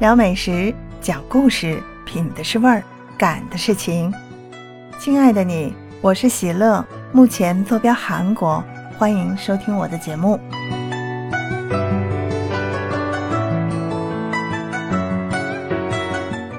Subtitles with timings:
[0.00, 2.84] 聊美食，讲故事，品的是味儿，
[3.18, 4.14] 感的是情。
[4.96, 8.62] 亲爱的你，我是喜乐，目前坐标韩国，
[8.96, 10.38] 欢迎收听我的节目。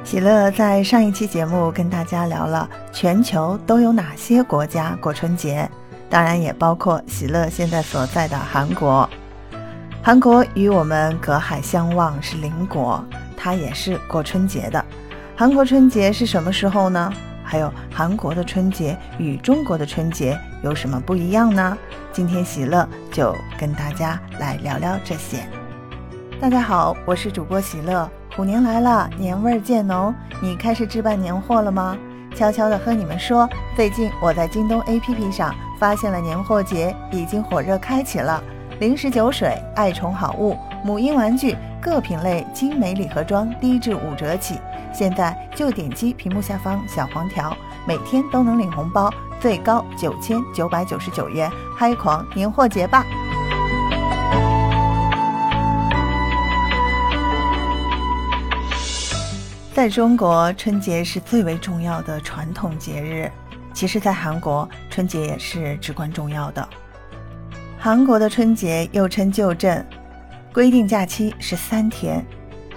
[0.04, 5.70] 喜乐在上一期节目跟大家聊了全球都有哪些国家过春节，
[6.10, 9.10] 当然也包括喜乐现在所在的韩国。
[10.02, 13.04] 韩国与我们隔海相望，是邻国，
[13.42, 14.84] 它也是过春节的。
[15.34, 17.14] 韩国春节是什么时候呢？
[17.42, 21.78] 还有韩国的春节与中国的春节有什么不一样呢？
[22.12, 25.38] 今天喜乐就跟大家来聊聊这些。
[26.42, 28.08] 大家好，我是主播喜乐。
[28.36, 31.98] 虎年来了，年味儿渐浓，你开始置办年货了吗？
[32.36, 38.44] 悄悄的和你们说，最近我在京东 APP 上发现了年货节已经火热开启了，
[38.80, 44.60] 零食、酒水、爱宠好物、母婴玩具各品类精美礼盒装低至五折起，
[44.94, 47.56] 现在就点击屏幕下方小黄条，
[47.88, 49.10] 每天都能领红包，
[49.40, 53.06] 最高九千九百九十九元，嗨狂年货节吧！
[59.74, 63.32] 在中国，春节是最为重要的传统节日。
[63.72, 66.68] 其实，在韩国，春节也是至关重要的。
[67.78, 69.82] 韩国的春节又称旧正，
[70.54, 72.26] 规定假期是三天。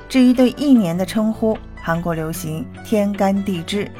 [0.09, 3.91] 至于对一年的称呼，韩国流行天干地支。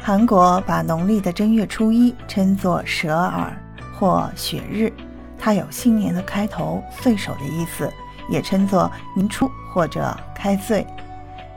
[0.00, 3.56] 韩国把农历的正月初一称作蛇耳
[3.98, 4.92] 或雪日，
[5.38, 7.90] 它有新年的开头、岁首的意思，
[8.28, 10.86] 也称作年初或者开岁。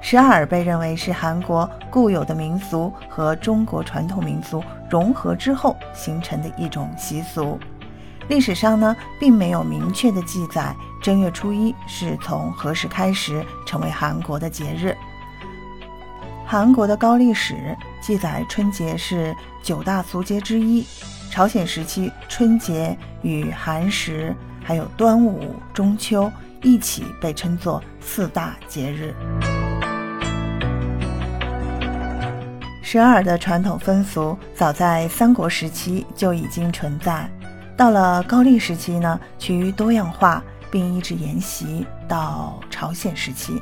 [0.02, 7.60] 十二被认为是韩国固有的民俗和中国传统民俗融合之后形成的一种习俗。
[8.30, 14.96] 历史上呢，并没有明确的记载正月初一是从何时开始成为韩国的节日。
[16.46, 20.86] 韩国的高丽史记载春节是九大俗节之一。
[21.32, 26.30] 朝鲜时期，春节与寒食还有端午、中秋
[26.64, 29.14] 一起被称作四大节日。
[32.82, 37.30] 十二的传统风俗早在三国时期就已经存在，
[37.78, 43.62] 到了高丽时期呢，趋于多样化，并一直沿袭到朝鲜时期。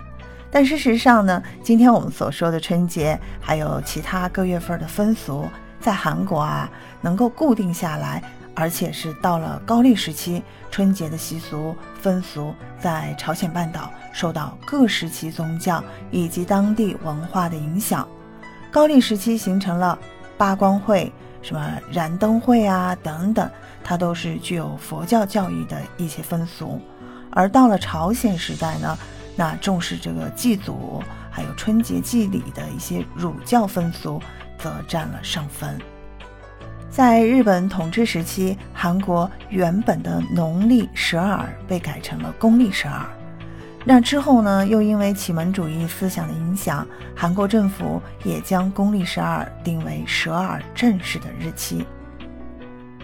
[0.50, 5.46] 但事实上呢，今天我们所说的春节，还有其他各月份的风俗，
[5.80, 6.70] 在韩国啊
[7.02, 8.24] 能够固定下来，
[8.56, 10.42] 而且是到了高丽时期，
[10.72, 18.08] 春节的习俗风俗在朝鲜半岛受到各时期宗教以及当地文化的影响。
[18.72, 20.00] 高丽时期形成了
[20.38, 23.52] 八光会、什么燃灯会啊等等，
[23.84, 26.80] 它都是具有佛教教义的一些风俗。
[27.38, 28.98] 而到了朝鲜时代呢，
[29.36, 34.20] 那重视这个祭祖，还有春节祭礼的一些儒教风俗，
[34.58, 35.70] 则占了上风。
[36.90, 43.06] 在日本统治时期，韩国原本的农历十二被改成了公历十二。
[43.86, 44.66] 那之后呢？
[44.66, 51.86] 又因为启蒙主义思想的影响，韩国政府也将公历十二定为十二正式的日期。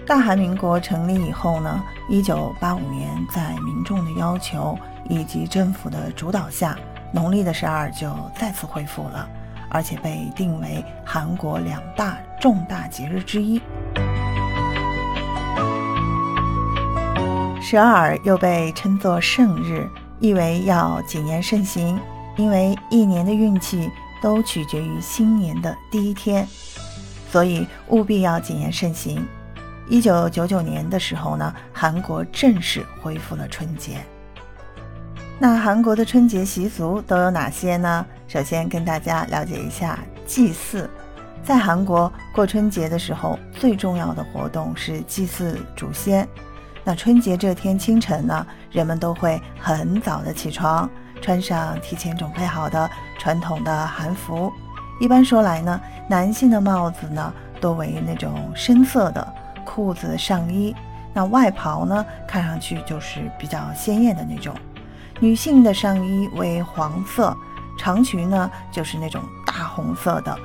[0.06, 4.78] 大韩民国成立以后呢，一九八五年，在民众的要求
[5.10, 6.78] 以及政府的主导下，
[7.12, 9.28] 农历的十二就再次恢复了，
[9.70, 13.62] 而且被定为韩国两大重大节日之一。
[17.62, 19.90] 十二又被称作圣日。
[20.20, 22.00] 意为要谨言慎行，
[22.38, 23.90] 因为一年的运气
[24.22, 26.48] 都取决于新年的第一天，
[27.30, 29.26] 所以务必要谨言慎行。
[29.88, 33.98] 一九九九年的时候呢，韩国正式恢复了春节。
[35.40, 38.06] 那韩国的春节习俗都有哪些呢？
[38.28, 40.90] 首先跟大家了解一下祭祀。
[41.44, 46.26] 在韩国过春节的时候，最重要的活动是祭祀祖先。
[46.86, 50.90] 那春节这天清晨呢，人们都会很早的起床，
[51.22, 54.52] 穿上提前准备好的传统的韩服。
[55.02, 59.34] 一般说来呢，男性的帽子呢多为那种深色的，
[59.74, 60.76] 裤子、上衣，
[61.14, 64.54] 那外袍呢看上去就是比较鲜艳的那种。
[65.20, 67.36] 女性的上衣为黄色，
[67.76, 70.38] 长裙呢就是那种大红色的。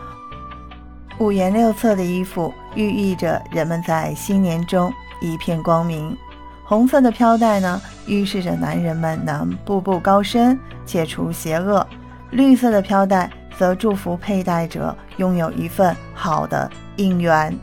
[1.18, 4.90] 五颜六色的衣服寓意着人们在新年中
[5.20, 6.16] 一片光明。
[6.64, 11.84] 红色的飘带呢，预示着男人们能步步高升，解除邪恶；
[12.30, 17.54] 绿色的飘带则祝福佩戴者拥有一份好的姻缘。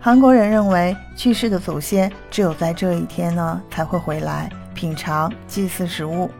[0.00, 6.30] 韩国人认为，去世的祖先只有在这一天呢才会回来品尝祭祀食物。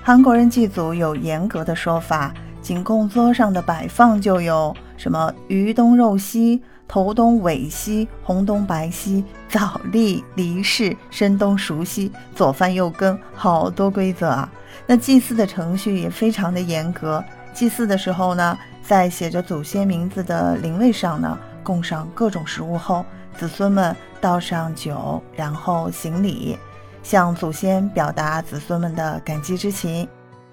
[0.00, 14.48] 韩国人祭祖有严格的说法，仅供桌上的摆放就有什么鱼东肉西、头东尾西、红东白西、枣栗梨柿、深东熟西、左翻右耕，好多规则啊！
[14.86, 17.22] 那祭祀的程序也非常的严格。
[17.52, 23.04] 祭祀的时候呢，在写着祖先名字的灵位上呢，供上各种食物后，
[23.36, 26.58] 子孙们倒上酒，然后行礼。
[27.02, 30.08] 向祖先表达子孙们的感激之情，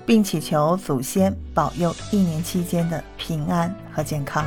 [0.05, 4.43] 并祈求祖先保佑一年期间的平安和健康。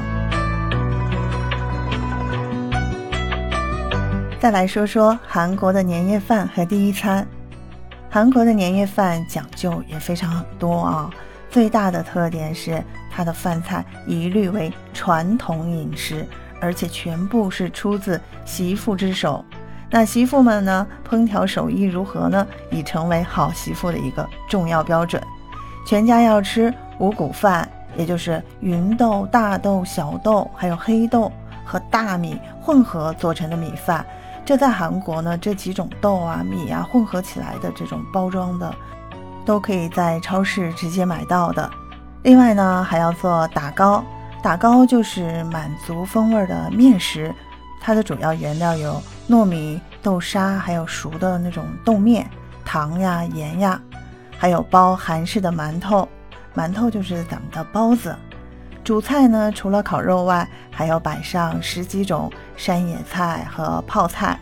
[4.41, 7.25] 再来说说韩国的年夜饭和第一餐。
[8.11, 11.09] 韩国的年夜饭讲究也非常多啊，
[11.49, 16.27] 最大的特点是它的饭菜一律为传统饮食，
[16.63, 19.45] 而且全部是出自媳妇之手。
[19.91, 20.87] 那媳妇们呢？
[21.07, 22.47] 烹调手艺如何呢？
[22.71, 25.21] 已成为好媳妇的一个重要标准。
[25.85, 31.31] 全家要吃五谷饭，也就是芸豆、大豆、小豆，还有黑豆
[31.65, 34.07] 和大米混合做成的米饭。
[34.45, 38.75] 这在韩国呢，这几种豆啊、米啊混合起来的这种包装的，
[39.45, 41.69] 都可以在超市直接买到的。
[42.23, 44.03] 另外呢，还要做打糕，
[44.43, 47.33] 打糕就是满族风味的面食。
[47.81, 52.29] 它的主要原料有糯米、豆沙，还有熟的那种豆面、
[52.65, 53.81] 糖呀、盐呀，
[54.37, 56.09] 还有包韩式的馒头。
[56.55, 58.15] 馒头就是咱们的包子。
[58.85, 64.39] 主菜呢，除了烤肉外，还要摆上十几种山野菜和泡菜。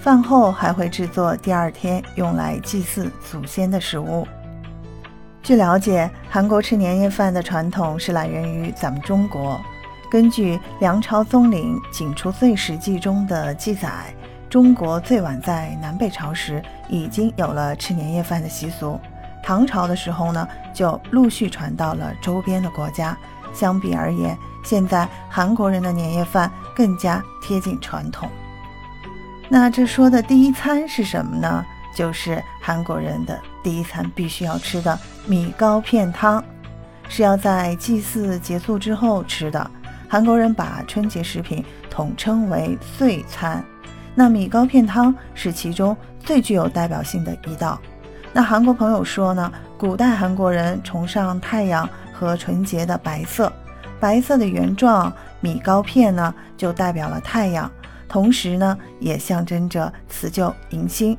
[0.00, 4.26] 饭后还会制作第二天用来祭祀祖先的食物。
[5.44, 9.60] 据了解，韩国吃年夜饭的传统是来源于咱们中国。
[10.10, 14.14] 根据梁朝宗陵《景除岁时记》中的记载，
[14.48, 18.98] 中国最晚在南北朝时已经有了吃年夜饭的习俗。
[19.42, 23.14] 唐朝的时候呢，就陆续传到了周边的国家。
[23.52, 28.30] 相比而言，现在韩国人的年夜饭更加贴近传统。
[29.50, 31.62] 那这说的第一餐是什么呢？
[31.94, 36.42] 就是韩国人的第一餐必须要吃的米糕片汤，
[37.08, 39.70] 是要在祭祀结束之后吃的。
[40.08, 43.64] 韩国人把春节食品统称为岁餐，
[44.14, 47.80] 那米糕片汤是其中最具有代表性的一道。
[48.32, 53.52] 那韩国朋友说呢，古代韩国人崇尚太阳和纯洁的白色，
[53.98, 57.70] 白色的原状米糕片呢就代表了太阳，
[58.08, 61.16] 同时呢也象征着辞旧迎新。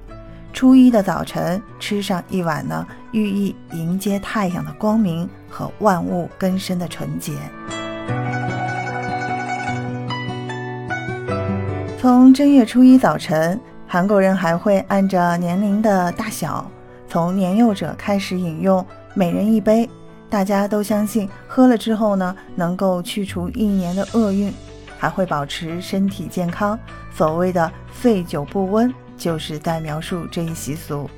[0.55, 7.33] 初一的早晨吃上一碗呢，寓意迎接太阳的光明和万物更生的纯洁。
[11.99, 16.71] 从正月初一早晨，韩国人还会按照年龄的大小，
[17.09, 19.89] 从年幼者开始饮用，每人一杯。
[20.29, 24.53] 大家都相信喝了之后呢，能够去除一年的厄运，
[24.97, 26.79] 还会保持身体健康。
[27.13, 31.09] 所谓的“岁酒不温”，就是在描述这一习俗。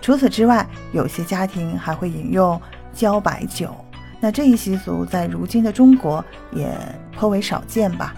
[0.00, 2.60] 除此之外，有些家庭还会饮用
[2.94, 3.74] 茭白酒。
[4.18, 6.70] 那这一习俗在如今的中国也
[7.16, 8.14] 颇为少见吧。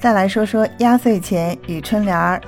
[0.00, 2.40] 再来说说压岁钱与春联儿。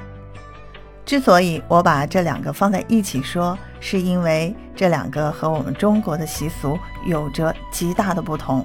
[1.04, 8.64] 之所以我把这两个放在一起说，是因为这两个和我们中国的习俗有着极大的不同。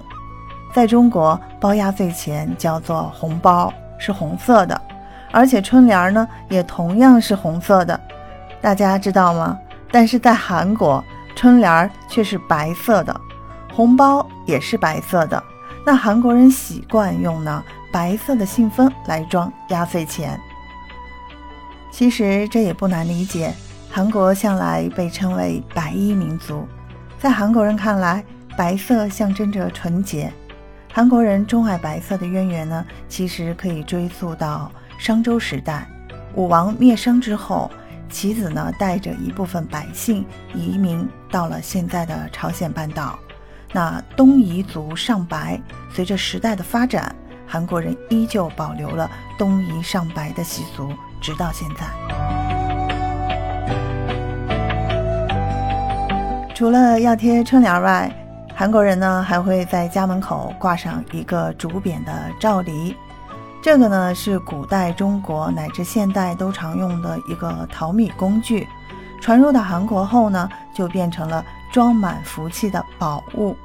[0.73, 4.79] 在中国，包压岁钱叫做红包，是红色的，
[5.31, 7.99] 而且春联儿呢也同样是红色的，
[8.61, 9.57] 大家知道吗？
[9.91, 11.03] 但是在韩国，
[11.35, 13.21] 春联儿却是白色的，
[13.73, 15.41] 红包也是白色的。
[15.85, 17.63] 那韩国人习惯用呢？
[17.89, 20.37] 白色的信封来装压岁钱，
[21.89, 23.53] 其实这也不难理解。
[23.89, 26.67] 韩国向来被称为白衣民族，
[27.17, 28.23] 在韩国人看来，
[28.57, 30.31] 白色象征着纯洁。
[30.93, 35.87] 韩国人钟爱白色的渊源呢，其实可以追溯到商周时代。
[36.35, 37.71] 武王灭商之后，
[38.09, 43.17] 其子呢带着一部分百姓移民到了现在的朝鲜半岛。
[43.73, 45.59] 那东夷族上白，
[45.91, 47.15] 随着时代的发展。
[47.45, 51.85] 韩国人依旧保留了东夷上白的习俗，直到现在。
[56.53, 58.11] 除了要贴春联外，
[58.53, 62.95] 韩国人呢还会在家门口挂上一个竹匾的照梨。
[63.61, 68.67] 这个呢是古代中国乃至现代都常用的一个淘米工具，
[69.21, 73.55] 传入到韩国后呢，就变成了装满福气的宝物。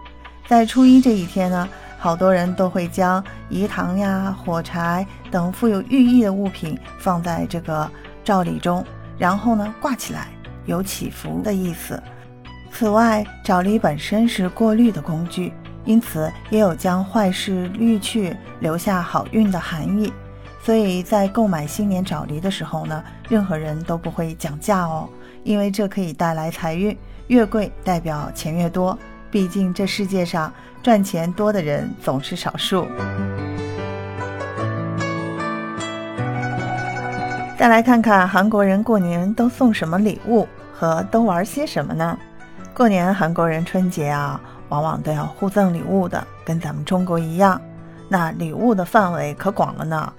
[0.46, 1.68] 在初一这一天呢。
[2.02, 7.88] 好多人都会将饴糖呀、火柴等富有寓意的物品放在这个
[8.24, 8.84] 罩里中，
[9.16, 10.26] 然后呢挂起来，
[10.66, 12.02] 有祈福的意思。
[12.72, 15.52] 此外，枣梨本身是过滤的工具，
[15.84, 20.12] 因此也有将坏事滤去、留下好运的含义。
[20.62, 25.08] 所以在购买新年枣梨的时候呢，任何人都不会讲价哦，
[25.42, 26.96] 因为这可以带来财运，
[27.26, 28.96] 越贵代表钱越多。
[29.30, 32.86] 毕竟这世界上赚钱多的人总是少数。
[37.58, 42.18] 再来看看韩国人过年都送什么礼物和都玩些什么呢？
[42.74, 44.40] 过年韩国人春节啊，
[44.72, 47.60] 往往都要互赠礼物的，跟咱们中国一样。
[48.08, 50.10] 那礼物的范围可广了呢，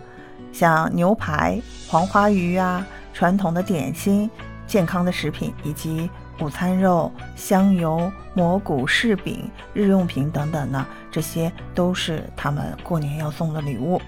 [0.51, 4.29] 像牛排、黄花鱼啊，传统的点心、
[4.67, 6.07] 健康的食品，以及
[6.39, 13.99] 午餐肉、香油、蘑菇、柿饼、日用品等等呢，这些都是他们过年要送的礼物。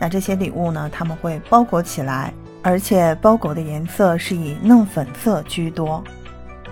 [0.00, 6.02] 那这些礼物呢，他们会包裹起来，而且包裹的颜色是以嫩粉色居多。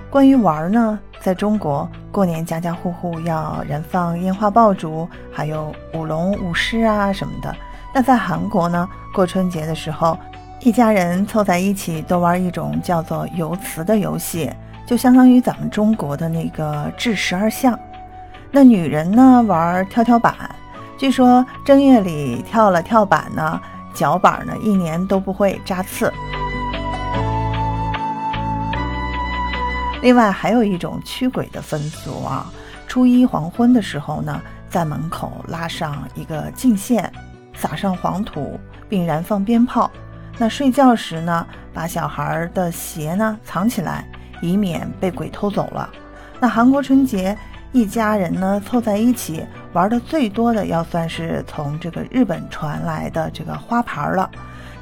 [0.08, 0.98] 关于玩呢？
[1.20, 7.54] 在中国过年，家家户户要燃放烟花爆竹，还有舞龙舞狮啊什么的。
[7.94, 10.16] 那在韩国呢，过春节的时候，
[10.60, 14.50] 一家人凑在一起都玩一种叫做游磁的游戏，
[14.86, 17.78] 就相当于咱们中国的那个掷十二项。
[18.50, 20.34] 那女人呢玩跳跳板，
[20.96, 23.60] 据说正月里跳了跳板呢，
[23.92, 26.12] 脚板呢一年都不会扎刺。
[30.00, 32.50] 另外还有一种驱鬼的风俗啊，
[32.86, 34.40] 初一黄昏的时候呢，
[34.70, 37.12] 在门口拉上一个禁线，
[37.54, 39.90] 撒上黄土，并燃放鞭炮。
[40.38, 44.06] 那睡觉时呢，把小孩的鞋呢藏起来，
[44.40, 45.90] 以免被鬼偷走了。
[46.38, 47.36] 那韩国春节
[47.72, 54.30] 一家人呢凑在一起玩的最多的，要算是从这个日本传来的这个花牌了。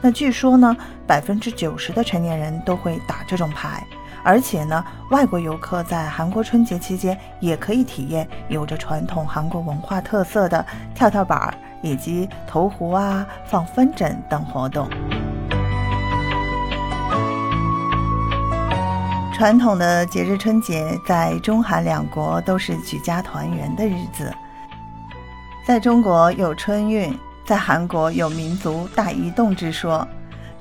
[0.03, 3.83] 那据说呢，百分之九十的成年人都会打这种牌。
[4.27, 10.67] 而且呢，外国游客在韩国春节期间也可以体验有着传统韩国文化特色的
[10.97, 14.91] 跳跳板以及投壶啊、放风筝等活动。
[19.33, 24.35] 传统的节日春节在中韩两国都是举家团圆的日子。
[25.65, 30.05] 在中国有春运，在韩国有民族大移动之说。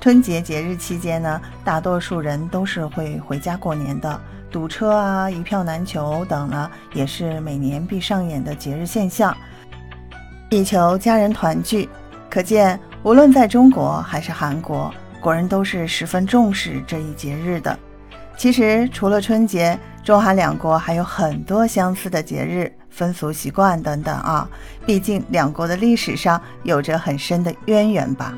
[0.00, 4.20] 春节节日期间呢，大多数人都是会回家过年的，
[4.52, 9.36] 堵车啊、一票难求等呢，也是每年必上演的节日现象，
[10.50, 11.88] 以求家人团聚。
[12.30, 17.76] 可见，无论在中国还是韩国，国人都是十分重视这一节日的。
[18.36, 24.48] 其实，除了春节，中韩两国还有很多相似的节日、风俗习惯等等啊，
[24.84, 28.32] 毕竟两国的历史上有着很深的渊源吧。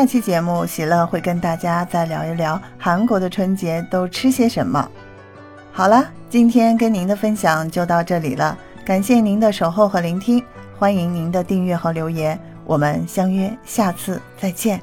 [0.00, 4.90] 下期节目，喜乐会跟大家再聊一聊韩国的春节都吃些什么。
[5.70, 10.42] 好了，今天跟您的分享就到这里了，感谢您的守候和聆听，
[10.78, 14.80] 欢迎您的订阅和留言，我们相约下次再见。